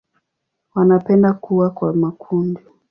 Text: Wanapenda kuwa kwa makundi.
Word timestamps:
Wanapenda 0.75 1.33
kuwa 1.33 1.69
kwa 1.69 1.93
makundi. 1.93 2.61